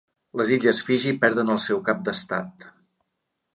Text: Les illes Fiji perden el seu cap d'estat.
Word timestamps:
Les 0.39 0.53
illes 0.55 0.79
Fiji 0.87 1.13
perden 1.27 1.53
el 1.57 1.61
seu 1.67 1.83
cap 1.91 2.03
d'estat. 2.09 2.69